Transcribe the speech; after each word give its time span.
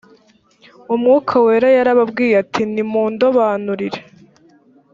umwuka 0.93 1.33
wera 1.45 1.67
yarababwiye 1.77 2.35
ati 2.43 2.61
mundobanurire 2.91 3.99